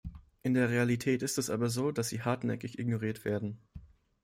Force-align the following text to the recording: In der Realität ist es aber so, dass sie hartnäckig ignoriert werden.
In 0.41 0.55
der 0.55 0.71
Realität 0.71 1.21
ist 1.21 1.37
es 1.37 1.51
aber 1.51 1.69
so, 1.69 1.91
dass 1.91 2.09
sie 2.09 2.23
hartnäckig 2.23 2.79
ignoriert 2.79 3.23
werden. 3.23 3.59